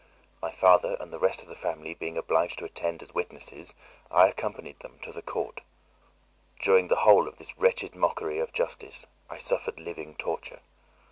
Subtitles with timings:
[0.41, 3.75] My father and the rest of the family being obliged to attend as witnesses,
[4.09, 5.61] I accompanied them to the court.
[6.59, 10.61] During the whole of this wretched mockery of justice I suffered living torture.